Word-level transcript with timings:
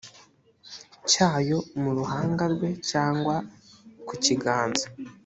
cyayo 1.11 1.57
mu 1.81 1.89
ruhanga 1.97 2.43
rwe 2.53 2.69
cyangwa 2.89 3.35
ku 4.07 4.13
kiganza 4.23 4.85